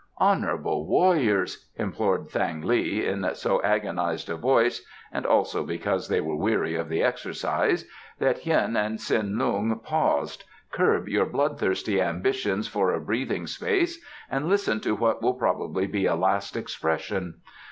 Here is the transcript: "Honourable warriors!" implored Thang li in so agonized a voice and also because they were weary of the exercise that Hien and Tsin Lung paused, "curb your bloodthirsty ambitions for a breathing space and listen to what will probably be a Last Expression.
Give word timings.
"Honourable 0.19 0.87
warriors!" 0.87 1.69
implored 1.75 2.27
Thang 2.31 2.61
li 2.61 3.05
in 3.05 3.23
so 3.35 3.61
agonized 3.61 4.31
a 4.31 4.35
voice 4.35 4.83
and 5.11 5.27
also 5.27 5.63
because 5.63 6.07
they 6.07 6.19
were 6.19 6.35
weary 6.35 6.75
of 6.75 6.89
the 6.89 7.03
exercise 7.03 7.85
that 8.17 8.39
Hien 8.39 8.75
and 8.75 8.97
Tsin 8.97 9.37
Lung 9.37 9.79
paused, 9.83 10.43
"curb 10.71 11.07
your 11.07 11.27
bloodthirsty 11.27 12.01
ambitions 12.01 12.67
for 12.67 12.91
a 12.91 12.99
breathing 12.99 13.45
space 13.45 14.03
and 14.27 14.49
listen 14.49 14.79
to 14.79 14.95
what 14.95 15.21
will 15.21 15.35
probably 15.35 15.85
be 15.85 16.07
a 16.07 16.15
Last 16.15 16.57
Expression. 16.57 17.35